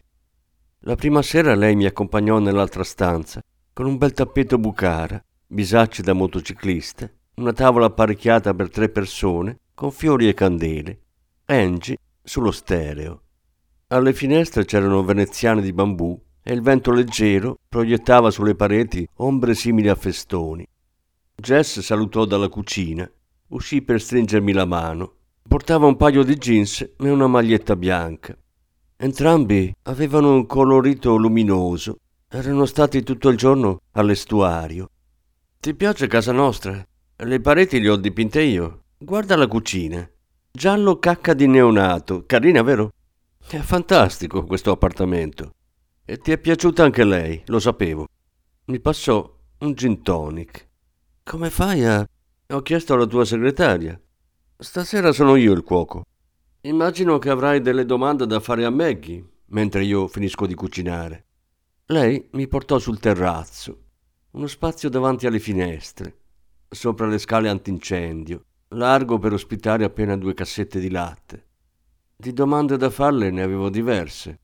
La 0.80 0.94
prima 0.94 1.22
sera 1.22 1.54
lei 1.54 1.74
mi 1.74 1.86
accompagnò 1.86 2.38
nell'altra 2.38 2.84
stanza, 2.84 3.40
con 3.72 3.86
un 3.86 3.96
bel 3.96 4.12
tappeto 4.12 4.58
bucara, 4.58 5.18
bisacci 5.46 6.02
da 6.02 6.12
motociclista 6.12 7.10
una 7.37 7.53
tavola 7.53 7.87
apparecchiata 7.87 8.55
per 8.55 8.70
tre 8.70 8.88
persone, 8.88 9.59
con 9.75 9.90
fiori 9.90 10.29
e 10.29 10.35
candele. 10.35 11.01
Angie 11.47 11.97
sullo 12.23 12.51
stereo. 12.51 13.23
Alle 13.88 14.12
finestre 14.12 14.64
c'erano 14.64 15.03
veneziane 15.03 15.61
di 15.61 15.73
bambù 15.73 16.20
e 16.42 16.53
il 16.53 16.62
vento 16.62 16.92
leggero 16.92 17.59
proiettava 17.68 18.31
sulle 18.31 18.55
pareti 18.55 19.07
ombre 19.16 19.55
simili 19.55 19.88
a 19.88 19.94
festoni. 19.94 20.66
Jess 21.35 21.81
salutò 21.81 22.25
dalla 22.25 22.49
cucina, 22.49 23.11
uscì 23.49 23.83
per 23.83 24.01
stringermi 24.01 24.53
la 24.53 24.64
mano. 24.64 25.14
Portava 25.47 25.87
un 25.87 25.97
paio 25.97 26.23
di 26.23 26.37
jeans 26.37 26.81
e 26.81 27.11
una 27.11 27.27
maglietta 27.27 27.77
bianca. 27.77 28.37
Entrambi 28.97 29.75
avevano 29.83 30.35
un 30.35 30.47
colorito 30.47 31.16
luminoso. 31.16 31.99
Erano 32.29 32.64
stati 32.64 33.03
tutto 33.03 33.29
il 33.29 33.37
giorno 33.37 33.81
all'estuario. 33.92 34.88
Ti 35.61 35.75
piace 35.75 36.07
casa 36.07 36.33
nostra? 36.33 36.87
Le 37.16 37.40
pareti 37.40 37.79
le 37.79 37.90
ho 37.90 37.96
dipinte 37.96 38.42
io. 38.42 38.87
Guarda 38.98 39.37
la 39.37 39.46
cucina. 39.46 40.07
Giallo 40.50 40.98
cacca 40.98 41.33
di 41.33 41.46
neonato. 41.46 42.24
Carina, 42.27 42.61
vero? 42.62 42.90
È 43.38 43.59
fantastico 43.59 44.44
questo 44.44 44.72
appartamento. 44.72 45.53
E 46.05 46.18
ti 46.18 46.33
è 46.33 46.38
piaciuta 46.38 46.83
anche 46.83 47.05
lei, 47.05 47.40
lo 47.46 47.61
sapevo. 47.61 48.09
Mi 48.64 48.81
passò 48.81 49.33
un 49.59 49.74
gin 49.74 50.03
tonic. 50.03 50.68
Come 51.22 51.50
fai 51.50 51.85
a... 51.85 52.05
Ho 52.48 52.62
chiesto 52.62 52.94
alla 52.94 53.07
tua 53.07 53.24
segretaria. 53.24 53.98
Stasera 54.59 55.12
sono 55.12 55.37
io 55.37 55.53
il 55.53 55.62
cuoco. 55.62 56.03
Immagino 56.62 57.18
che 57.18 57.31
avrai 57.31 57.61
delle 57.61 57.85
domande 57.85 58.27
da 58.27 58.40
fare 58.40 58.64
a 58.64 58.70
Maggie 58.70 59.24
mentre 59.50 59.85
io 59.85 60.09
finisco 60.09 60.48
di 60.48 60.55
cucinare. 60.55 61.27
Lei 61.87 62.29
mi 62.33 62.48
portò 62.48 62.81
sul 62.81 62.98
terrazzo, 62.98 63.83
uno 64.33 64.48
spazio 64.48 64.88
davanti 64.88 65.29
alle 65.29 65.38
finestre 65.38 66.22
sopra 66.68 67.07
le 67.07 67.18
scale 67.18 67.48
antincendio, 67.48 68.44
largo 68.68 69.18
per 69.18 69.33
ospitare 69.33 69.85
appena 69.85 70.16
due 70.16 70.35
cassette 70.35 70.81
di 70.81 70.90
latte. 70.90 71.46
Di 72.16 72.33
domande 72.33 72.77
da 72.77 72.90
farle 72.90 73.31
ne 73.31 73.42
avevo 73.42 73.70
diverse. 73.70 74.38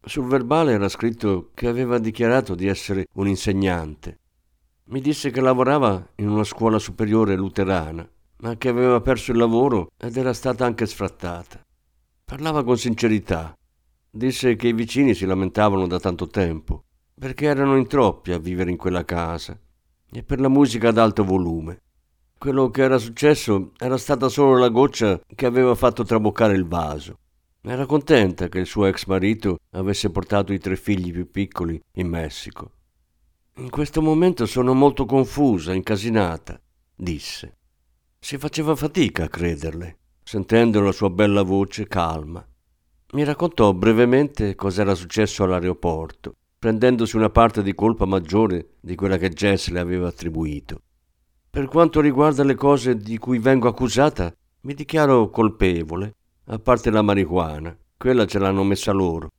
Sul 0.00 0.26
verbale 0.26 0.72
era 0.72 0.88
scritto 0.88 1.50
che 1.54 1.66
aveva 1.66 1.98
dichiarato 1.98 2.54
di 2.54 2.66
essere 2.66 3.06
un 3.14 3.26
insegnante. 3.26 4.18
Mi 4.84 5.00
disse 5.00 5.30
che 5.30 5.40
lavorava 5.40 6.12
in 6.16 6.28
una 6.28 6.44
scuola 6.44 6.78
superiore 6.78 7.34
luterana, 7.34 8.08
ma 8.38 8.56
che 8.56 8.68
aveva 8.68 9.00
perso 9.00 9.32
il 9.32 9.38
lavoro 9.38 9.88
ed 9.98 10.16
era 10.16 10.32
stata 10.32 10.64
anche 10.64 10.86
sfrattata. 10.86 11.60
Parlava 12.24 12.62
con 12.62 12.78
sincerità. 12.78 13.54
Disse 14.08 14.56
che 14.56 14.68
i 14.68 14.72
vicini 14.72 15.14
si 15.14 15.26
lamentavano 15.26 15.86
da 15.86 15.98
tanto 15.98 16.28
tempo, 16.28 16.84
perché 17.18 17.46
erano 17.46 17.76
in 17.76 17.86
troppi 17.86 18.32
a 18.32 18.38
vivere 18.38 18.70
in 18.70 18.76
quella 18.76 19.04
casa, 19.04 19.58
e 20.10 20.22
per 20.22 20.40
la 20.40 20.48
musica 20.48 20.88
ad 20.88 20.98
alto 20.98 21.24
volume. 21.24 21.80
Quello 22.38 22.70
che 22.70 22.82
era 22.82 22.98
successo 22.98 23.72
era 23.78 23.96
stata 23.96 24.28
solo 24.28 24.58
la 24.58 24.68
goccia 24.68 25.20
che 25.34 25.46
aveva 25.46 25.74
fatto 25.74 26.04
traboccare 26.04 26.54
il 26.54 26.66
vaso. 26.66 27.18
Era 27.62 27.86
contenta 27.86 28.48
che 28.48 28.58
il 28.58 28.66
suo 28.66 28.86
ex 28.86 29.06
marito 29.06 29.58
avesse 29.70 30.10
portato 30.10 30.52
i 30.52 30.58
tre 30.58 30.76
figli 30.76 31.12
più 31.12 31.30
piccoli 31.30 31.80
in 31.94 32.08
Messico. 32.08 32.70
In 33.56 33.70
questo 33.70 34.02
momento 34.02 34.44
sono 34.46 34.74
molto 34.74 35.06
confusa, 35.06 35.72
incasinata, 35.72 36.60
disse. 36.94 37.56
Si 38.20 38.38
faceva 38.38 38.76
fatica 38.76 39.24
a 39.24 39.28
crederle, 39.28 39.98
sentendo 40.22 40.80
la 40.80 40.92
sua 40.92 41.08
bella 41.10 41.42
voce 41.42 41.86
calma. 41.86 42.46
Mi 43.12 43.24
raccontò 43.24 43.72
brevemente 43.72 44.54
cos'era 44.54 44.94
successo 44.94 45.42
all'aeroporto, 45.42 46.34
prendendosi 46.58 47.16
una 47.16 47.30
parte 47.30 47.62
di 47.62 47.74
colpa 47.74 48.06
maggiore 48.06 48.74
di 48.80 48.94
quella 48.94 49.18
che 49.18 49.30
Jess 49.30 49.68
le 49.68 49.80
aveva 49.80 50.08
attribuito. 50.08 50.80
Per 51.50 51.68
quanto 51.68 52.00
riguarda 52.00 52.44
le 52.44 52.54
cose 52.54 52.96
di 52.96 53.18
cui 53.18 53.38
vengo 53.38 53.68
accusata, 53.68 54.34
mi 54.62 54.74
dichiaro 54.74 55.30
colpevole, 55.30 56.14
a 56.46 56.58
parte 56.58 56.90
la 56.90 57.02
marijuana, 57.02 57.76
quella 57.96 58.26
ce 58.26 58.38
l'hanno 58.38 58.62
messa 58.62 58.92
loro. 58.92 59.30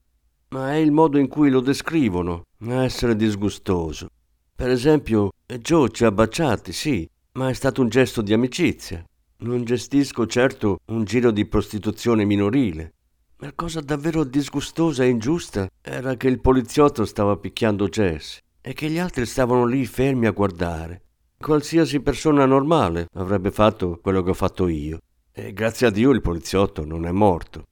Ma 0.49 0.71
è 0.71 0.75
il 0.75 0.91
modo 0.91 1.17
in 1.19 1.27
cui 1.27 1.49
lo 1.49 1.59
descrivono 1.59 2.43
a 2.67 2.83
essere 2.83 3.15
disgustoso. 3.15 4.07
Per 4.55 4.69
esempio, 4.69 5.31
Joe 5.45 5.89
ci 5.91 6.05
ha 6.05 6.11
baciati, 6.11 6.71
sì, 6.71 7.07
ma 7.33 7.49
è 7.49 7.53
stato 7.53 7.81
un 7.81 7.89
gesto 7.89 8.21
di 8.21 8.33
amicizia. 8.33 9.03
Non 9.39 9.63
gestisco 9.63 10.25
certo 10.25 10.79
un 10.85 11.03
giro 11.03 11.29
di 11.29 11.45
prostituzione 11.45 12.25
minorile. 12.25 12.93
La 13.41 13.53
cosa 13.53 13.81
davvero 13.81 14.23
disgustosa 14.23 15.03
e 15.03 15.09
ingiusta 15.09 15.69
era 15.79 16.15
che 16.15 16.27
il 16.27 16.41
poliziotto 16.41 17.05
stava 17.05 17.37
picchiando 17.37 17.87
Jess 17.87 18.39
e 18.59 18.73
che 18.73 18.89
gli 18.89 18.97
altri 18.97 19.27
stavano 19.27 19.65
lì 19.65 19.85
fermi 19.85 20.25
a 20.25 20.31
guardare. 20.31 21.03
Qualsiasi 21.37 21.99
persona 21.99 22.47
normale 22.47 23.07
avrebbe 23.13 23.51
fatto 23.51 23.99
quello 24.01 24.23
che 24.23 24.31
ho 24.31 24.33
fatto 24.33 24.67
io. 24.67 24.97
E 25.31 25.53
grazie 25.53 25.85
a 25.85 25.91
Dio 25.91 26.09
il 26.09 26.21
poliziotto 26.21 26.83
non 26.83 27.05
è 27.05 27.11
morto. 27.11 27.67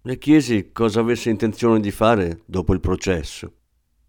Le 0.00 0.16
chiesi 0.16 0.70
cosa 0.72 1.00
avesse 1.00 1.28
intenzione 1.28 1.80
di 1.80 1.90
fare 1.90 2.40
dopo 2.46 2.72
il 2.72 2.80
processo. 2.80 3.52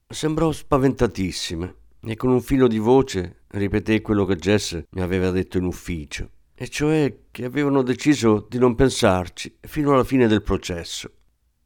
Sembrò 0.07 0.49
spaventatissima 0.53 1.75
e 2.05 2.15
con 2.15 2.29
un 2.29 2.39
filo 2.39 2.69
di 2.69 2.77
voce 2.77 3.41
ripeté 3.47 3.99
quello 4.01 4.23
che 4.23 4.37
Jess 4.37 4.81
mi 4.91 5.01
aveva 5.01 5.29
detto 5.31 5.57
in 5.57 5.65
ufficio, 5.65 6.29
e 6.55 6.69
cioè 6.69 7.13
che 7.31 7.43
avevano 7.43 7.81
deciso 7.81 8.45
di 8.49 8.57
non 8.57 8.75
pensarci 8.75 9.57
fino 9.61 9.93
alla 9.93 10.05
fine 10.05 10.25
del 10.27 10.41
processo. 10.41 11.11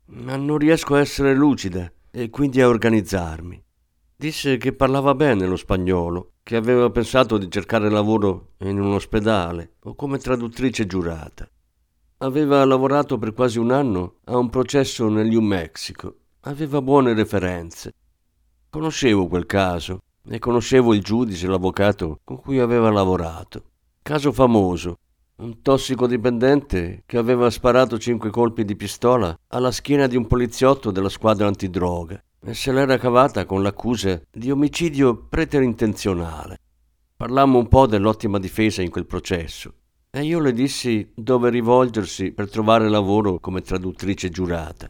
Ma 0.07 0.35
non 0.35 0.57
riesco 0.57 0.95
a 0.95 0.99
essere 0.99 1.35
lucida 1.35 1.91
e 2.09 2.29
quindi 2.31 2.59
a 2.59 2.67
organizzarmi. 2.67 3.63
Disse 4.15 4.57
che 4.57 4.73
parlava 4.73 5.13
bene 5.13 5.45
lo 5.45 5.55
spagnolo, 5.55 6.33
che 6.43 6.55
aveva 6.55 6.89
pensato 6.89 7.37
di 7.37 7.49
cercare 7.49 7.89
lavoro 7.89 8.53
in 8.61 8.81
un 8.81 8.93
ospedale 8.93 9.75
o 9.83 9.95
come 9.95 10.17
traduttrice 10.17 10.87
giurata. 10.87 11.47
Aveva 12.17 12.65
lavorato 12.65 13.17
per 13.17 13.33
quasi 13.33 13.59
un 13.59 13.71
anno 13.71 14.15
a 14.25 14.37
un 14.37 14.49
processo 14.49 15.07
nel 15.07 15.27
New 15.27 15.39
Mexico. 15.39 16.15
Aveva 16.41 16.81
buone 16.81 17.13
referenze. 17.13 17.93
Conoscevo 18.69 19.27
quel 19.27 19.45
caso 19.45 20.01
e 20.27 20.39
conoscevo 20.39 20.93
il 20.93 21.01
giudice 21.01 21.45
e 21.45 21.49
l'avvocato 21.49 22.19
con 22.23 22.37
cui 22.41 22.59
aveva 22.59 22.89
lavorato. 22.89 23.68
Caso 24.09 24.31
famoso. 24.31 24.95
Un 25.35 25.61
tossicodipendente 25.61 27.03
che 27.05 27.19
aveva 27.19 27.51
sparato 27.51 27.99
cinque 27.99 28.31
colpi 28.31 28.65
di 28.65 28.75
pistola 28.75 29.37
alla 29.49 29.69
schiena 29.69 30.07
di 30.07 30.15
un 30.15 30.25
poliziotto 30.25 30.89
della 30.89 31.09
squadra 31.09 31.45
antidroga 31.45 32.19
e 32.43 32.55
se 32.55 32.71
l'era 32.71 32.97
cavata 32.97 33.45
con 33.45 33.61
l'accusa 33.61 34.19
di 34.31 34.49
omicidio 34.49 35.27
preterintenzionale. 35.29 36.57
Parlammo 37.15 37.59
un 37.59 37.67
po' 37.67 37.85
dell'ottima 37.85 38.39
difesa 38.39 38.81
in 38.81 38.89
quel 38.89 39.05
processo 39.05 39.71
e 40.09 40.23
io 40.23 40.39
le 40.39 40.53
dissi 40.53 41.11
dove 41.13 41.51
rivolgersi 41.51 42.31
per 42.31 42.49
trovare 42.49 42.89
lavoro 42.89 43.39
come 43.39 43.61
traduttrice 43.61 44.31
giurata. 44.31 44.89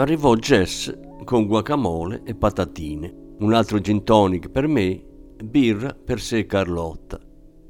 Arrivò 0.00 0.36
Jess 0.36 0.96
con 1.24 1.46
guacamole 1.46 2.22
e 2.24 2.34
patatine, 2.34 3.34
un 3.40 3.52
altro 3.52 3.80
gin 3.80 4.04
tonic 4.04 4.48
per 4.48 4.68
me, 4.68 5.04
birra 5.42 5.92
per 5.92 6.20
sé 6.20 6.38
e 6.38 6.46
Carlotta. 6.46 7.18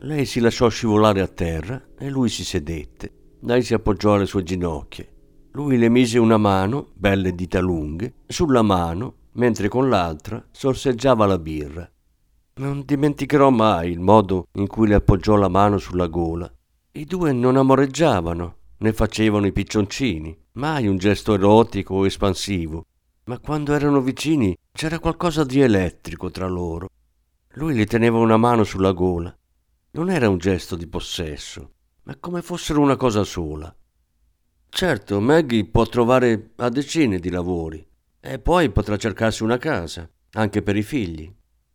Lei 0.00 0.26
si 0.26 0.38
lasciò 0.38 0.68
scivolare 0.68 1.22
a 1.22 1.26
terra 1.26 1.82
e 1.98 2.10
lui 2.10 2.28
si 2.28 2.44
sedette. 2.44 3.36
Lei 3.40 3.62
si 3.62 3.72
appoggiò 3.72 4.14
alle 4.14 4.26
sue 4.26 4.42
ginocchia. 4.42 5.06
Lui 5.52 5.78
le 5.78 5.88
mise 5.88 6.18
una 6.18 6.36
mano, 6.36 6.88
belle 6.94 7.34
dita 7.34 7.60
lunghe, 7.60 8.16
sulla 8.26 8.62
mano, 8.62 9.14
mentre 9.32 9.68
con 9.68 9.88
l'altra 9.88 10.44
sorseggiava 10.50 11.24
la 11.24 11.38
birra. 11.38 11.90
Non 12.56 12.82
dimenticherò 12.84 13.48
mai 13.50 13.90
il 13.90 14.00
modo 14.00 14.48
in 14.52 14.66
cui 14.66 14.86
le 14.86 14.96
appoggiò 14.96 15.36
la 15.36 15.48
mano 15.48 15.78
sulla 15.78 16.06
gola. 16.06 16.52
I 16.92 17.04
due 17.06 17.32
non 17.32 17.56
amoreggiavano, 17.56 18.56
né 18.78 18.92
facevano 18.92 19.46
i 19.46 19.52
piccioncini, 19.52 20.36
mai 20.58 20.88
un 20.88 20.98
gesto 20.98 21.34
erotico 21.34 21.94
o 21.94 22.06
espansivo, 22.06 22.86
ma 23.24 23.38
quando 23.38 23.74
erano 23.74 24.00
vicini 24.00 24.56
c'era 24.72 24.98
qualcosa 24.98 25.44
di 25.44 25.60
elettrico 25.60 26.30
tra 26.30 26.48
loro. 26.48 26.88
Lui 27.52 27.74
le 27.74 27.86
teneva 27.86 28.18
una 28.18 28.36
mano 28.36 28.64
sulla 28.64 28.92
gola. 28.92 29.34
Non 29.92 30.10
era 30.10 30.28
un 30.28 30.38
gesto 30.38 30.74
di 30.74 30.86
possesso, 30.88 31.72
ma 32.02 32.16
come 32.16 32.42
fossero 32.42 32.80
una 32.80 32.96
cosa 32.96 33.22
sola. 33.22 33.74
Certo, 34.68 35.20
Maggie 35.20 35.64
può 35.64 35.86
trovare 35.86 36.50
a 36.56 36.68
decine 36.68 37.20
di 37.20 37.30
lavori 37.30 37.84
e 38.20 38.38
poi 38.40 38.70
potrà 38.70 38.96
cercarsi 38.96 39.44
una 39.44 39.58
casa, 39.58 40.10
anche 40.32 40.62
per 40.62 40.76
i 40.76 40.82
figli. 40.82 41.32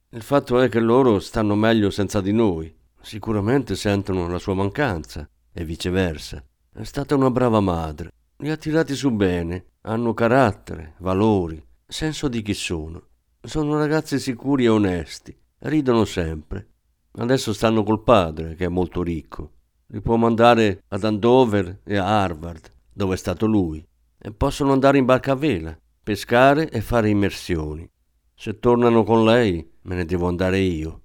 Il 0.09 0.21
fatto 0.21 0.59
è 0.59 0.67
che 0.67 0.79
loro 0.79 1.19
stanno 1.19 1.55
meglio 1.55 1.89
senza 1.89 2.19
di 2.19 2.33
noi. 2.33 2.73
Sicuramente 3.01 3.75
sentono 3.75 4.27
la 4.27 4.39
sua 4.39 4.53
mancanza 4.53 5.27
e 5.51 5.63
viceversa. 5.63 6.43
È 6.71 6.83
stata 6.83 7.15
una 7.15 7.31
brava 7.31 7.61
madre. 7.61 8.11
Li 8.37 8.49
ha 8.49 8.57
tirati 8.57 8.95
su 8.95 9.11
bene. 9.11 9.65
Hanno 9.81 10.13
carattere, 10.13 10.95
valori, 10.99 11.63
senso 11.85 12.27
di 12.27 12.41
chi 12.41 12.53
sono. 12.53 13.07
Sono 13.41 13.77
ragazzi 13.77 14.19
sicuri 14.19 14.65
e 14.65 14.69
onesti. 14.69 15.35
Ridono 15.59 16.05
sempre. 16.05 16.67
Adesso 17.15 17.53
stanno 17.53 17.83
col 17.83 18.03
padre, 18.03 18.55
che 18.55 18.65
è 18.65 18.69
molto 18.69 19.03
ricco. 19.03 19.51
Li 19.87 20.01
può 20.01 20.15
mandare 20.15 20.83
ad 20.87 21.03
Andover 21.03 21.81
e 21.83 21.97
a 21.97 22.21
Harvard, 22.21 22.71
dove 22.91 23.13
è 23.13 23.17
stato 23.17 23.45
lui. 23.45 23.85
E 24.17 24.31
possono 24.31 24.71
andare 24.71 24.97
in 24.97 25.05
barca 25.05 25.33
a 25.33 25.35
vela, 25.35 25.77
pescare 26.01 26.69
e 26.69 26.81
fare 26.81 27.09
immersioni. 27.09 27.87
Se 28.33 28.59
tornano 28.59 29.03
con 29.03 29.23
lei, 29.23 29.69
me 29.83 29.95
ne 29.95 30.05
devo 30.05 30.27
andare 30.27 30.59
io. 30.59 31.01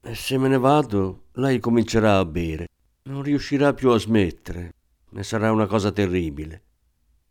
E 0.00 0.14
se 0.14 0.38
me 0.38 0.48
ne 0.48 0.58
vado, 0.58 1.24
lei 1.32 1.58
comincerà 1.58 2.18
a 2.18 2.24
bere. 2.24 2.68
Non 3.04 3.22
riuscirà 3.22 3.74
più 3.74 3.90
a 3.90 3.98
smettere. 3.98 4.74
Ne 5.10 5.22
sarà 5.22 5.50
una 5.50 5.66
cosa 5.66 5.90
terribile. 5.90 6.62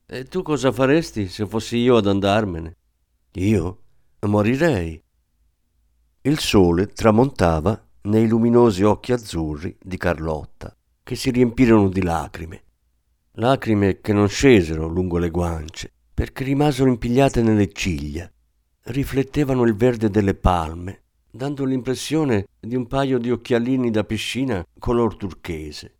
E 0.10 0.24
tu 0.24 0.42
cosa 0.42 0.72
faresti 0.72 1.28
se 1.28 1.46
fossi 1.46 1.76
io 1.80 1.98
ad 1.98 2.08
andarmene? 2.08 2.78
Io? 3.34 3.82
Morirei. 4.22 5.04
Il 6.22 6.40
sole 6.40 6.88
tramontava 6.88 7.86
nei 8.04 8.26
luminosi 8.26 8.84
occhi 8.84 9.12
azzurri 9.12 9.78
di 9.82 9.98
Carlotta, 9.98 10.74
che 11.04 11.16
si 11.16 11.30
riempirono 11.30 11.90
di 11.90 12.02
lacrime. 12.02 12.64
Lacrime 13.34 14.00
che 14.00 14.14
non 14.14 14.30
scesero 14.30 14.88
lungo 14.88 15.18
le 15.18 15.30
guance, 15.30 15.92
perché 16.14 16.46
rimasero 16.46 16.90
impigliate 16.90 17.42
nelle 17.42 17.74
ciglia 17.74 18.32
riflettevano 18.84 19.64
il 19.64 19.76
verde 19.76 20.10
delle 20.10 20.36
palme, 20.36 21.04
dando 21.30 21.66
l'impressione 21.66 22.48
di 22.58 22.76
un 22.78 22.88
paio 22.88 23.18
di 23.18 23.30
occhialini 23.30 23.92
da 23.92 24.06
piscina 24.06 24.66
color 24.80 25.18
turchese. 25.18 25.98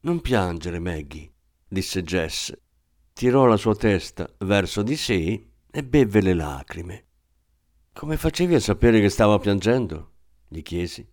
Non 0.00 0.20
piangere, 0.20 0.80
Maggie, 0.80 1.30
disse 1.68 2.02
Jess. 2.02 2.52
Tirò 3.18 3.46
la 3.46 3.56
sua 3.56 3.74
testa 3.74 4.32
verso 4.44 4.84
di 4.84 4.94
sé 4.94 5.46
e 5.68 5.82
bevve 5.82 6.20
le 6.20 6.34
lacrime. 6.34 7.04
Come 7.92 8.16
facevi 8.16 8.54
a 8.54 8.60
sapere 8.60 9.00
che 9.00 9.08
stava 9.08 9.40
piangendo? 9.40 10.12
gli 10.46 10.62
chiesi. 10.62 11.04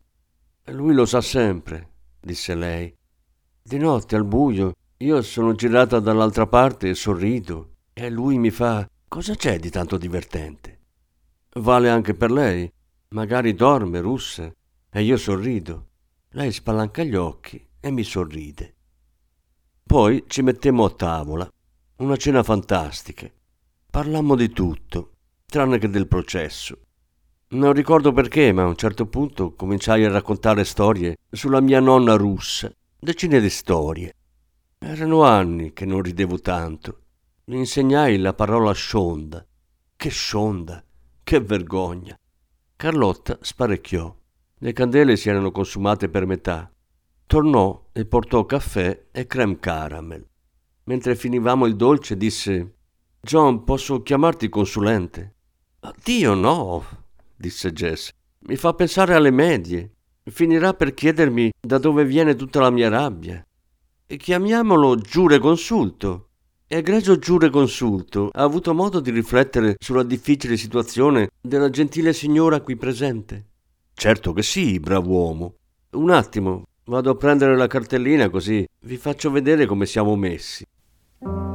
Lui 0.65 0.93
lo 0.93 1.07
sa 1.07 1.19
sempre, 1.21 1.93
disse 2.19 2.53
lei. 2.53 2.95
Di 3.59 3.79
notte 3.79 4.15
al 4.15 4.23
buio 4.23 4.73
io 4.97 5.19
sono 5.23 5.55
girata 5.55 5.99
dall'altra 5.99 6.45
parte 6.45 6.89
e 6.89 6.93
sorrido 6.93 7.77
e 7.91 8.07
lui 8.11 8.37
mi 8.37 8.51
fa 8.51 8.87
Cosa 9.07 9.33
c'è 9.33 9.57
di 9.57 9.71
tanto 9.71 9.97
divertente? 9.97 10.79
Vale 11.53 11.89
anche 11.89 12.13
per 12.13 12.29
lei. 12.29 12.71
Magari 13.15 13.55
dorme, 13.55 13.99
russa, 13.99 14.53
e 14.91 15.01
io 15.01 15.17
sorrido. 15.17 15.87
Lei 16.33 16.51
spalanca 16.51 17.01
gli 17.01 17.15
occhi 17.15 17.67
e 17.79 17.89
mi 17.89 18.03
sorride. 18.03 18.75
Poi 19.83 20.25
ci 20.27 20.43
mettemmo 20.43 20.85
a 20.85 20.91
tavola. 20.91 21.49
Una 21.97 22.17
cena 22.17 22.43
fantastica. 22.43 23.25
Parlammo 23.89 24.35
di 24.35 24.49
tutto, 24.49 25.11
tranne 25.45 25.77
che 25.77 25.89
del 25.89 26.09
processo. 26.09 26.77
Non 27.51 27.71
ricordo 27.71 28.11
perché, 28.11 28.51
ma 28.51 28.63
a 28.63 28.67
un 28.67 28.75
certo 28.75 29.05
punto 29.05 29.53
cominciai 29.53 30.03
a 30.03 30.11
raccontare 30.11 30.65
storie 30.65 31.15
sulla 31.31 31.61
mia 31.61 31.79
nonna 31.79 32.15
russa, 32.15 32.69
decine 32.99 33.39
di 33.39 33.49
storie. 33.49 34.13
Erano 34.77 35.23
anni 35.23 35.71
che 35.71 35.85
non 35.85 36.01
ridevo 36.01 36.37
tanto. 36.41 37.03
Mi 37.45 37.59
insegnai 37.59 38.17
la 38.17 38.33
parola 38.33 38.73
scionda. 38.73 39.45
Che 39.95 40.09
scionda! 40.09 40.83
Che 41.23 41.39
vergogna! 41.39 42.19
Carlotta 42.75 43.37
sparecchiò. 43.39 44.13
Le 44.57 44.73
candele 44.73 45.15
si 45.15 45.29
erano 45.29 45.49
consumate 45.51 46.09
per 46.09 46.25
metà. 46.25 46.69
Tornò 47.25 47.87
e 47.93 48.05
portò 48.05 48.45
caffè 48.45 49.05
e 49.13 49.25
creme 49.27 49.59
caramel. 49.59 50.27
Mentre 50.87 51.15
finivamo 51.15 51.65
il 51.65 51.75
dolce 51.75 52.15
disse 52.15 52.75
John, 53.19 53.63
posso 53.63 54.03
chiamarti 54.03 54.49
consulente? 54.49 55.33
Dio 56.03 56.35
no, 56.35 56.85
disse 57.35 57.71
Jess. 57.71 58.11
Mi 58.47 58.55
fa 58.55 58.73
pensare 58.73 59.15
alle 59.15 59.31
medie. 59.31 59.93
Finirà 60.23 60.75
per 60.75 60.93
chiedermi 60.93 61.51
da 61.59 61.79
dove 61.79 62.05
viene 62.05 62.35
tutta 62.35 62.59
la 62.59 62.69
mia 62.69 62.89
rabbia. 62.89 63.43
E 64.05 64.17
chiamiamolo 64.17 64.97
giure 64.97 65.39
consulto. 65.39 66.29
Egregio 66.67 67.17
giureconsulto 67.17 68.29
ha 68.31 68.43
avuto 68.43 68.73
modo 68.75 68.99
di 68.99 69.09
riflettere 69.09 69.77
sulla 69.79 70.03
difficile 70.03 70.55
situazione 70.55 71.29
della 71.41 71.71
gentile 71.71 72.13
signora 72.13 72.61
qui 72.61 72.75
presente? 72.75 73.45
Certo 73.93 74.33
che 74.33 74.43
sì, 74.43 74.79
bravo 74.79 75.09
uomo. 75.09 75.55
Un 75.91 76.11
attimo, 76.11 76.63
vado 76.85 77.09
a 77.09 77.15
prendere 77.15 77.55
la 77.55 77.67
cartellina 77.67 78.29
così 78.29 78.67
vi 78.81 78.97
faccio 78.97 79.31
vedere 79.31 79.65
come 79.65 79.87
siamo 79.87 80.15
messi. 80.15 80.63
Thank 81.21 81.35
you. 81.35 81.54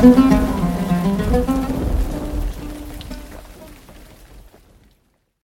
Thank 0.00 0.54
you. 0.54 0.59